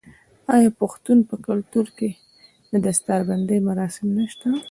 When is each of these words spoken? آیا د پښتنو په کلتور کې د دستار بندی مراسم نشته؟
آیا 0.53 0.69
د 0.73 0.77
پښتنو 0.81 1.21
په 1.29 1.35
کلتور 1.47 1.87
کې 1.97 2.09
د 2.71 2.73
دستار 2.85 3.21
بندی 3.29 3.59
مراسم 3.69 4.07
نشته؟ 4.17 4.49